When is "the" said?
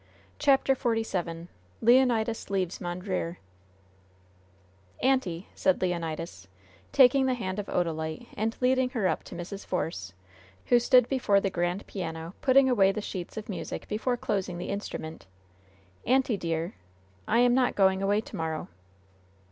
7.27-7.35, 11.39-11.51, 12.91-12.99, 14.57-14.69